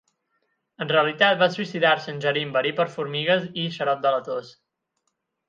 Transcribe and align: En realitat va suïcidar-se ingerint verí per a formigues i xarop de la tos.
En 0.85 0.89
realitat 0.91 1.37
va 1.41 1.47
suïcidar-se 1.55 2.09
ingerint 2.15 2.55
verí 2.57 2.73
per 2.81 2.87
a 2.87 2.93
formigues 2.95 3.47
i 3.65 3.67
xarop 3.77 4.03
de 4.09 4.17
la 4.19 4.25
tos. 4.31 4.53